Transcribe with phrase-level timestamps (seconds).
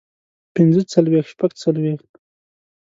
[0.53, 2.11] پنځۀ څلوېښت شپږ څلوېښت